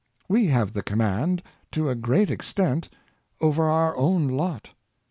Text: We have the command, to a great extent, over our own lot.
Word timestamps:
We 0.27 0.47
have 0.47 0.73
the 0.73 0.81
command, 0.81 1.43
to 1.73 1.87
a 1.87 1.93
great 1.93 2.31
extent, 2.31 2.89
over 3.39 3.69
our 3.69 3.95
own 3.95 4.29
lot. 4.29 4.71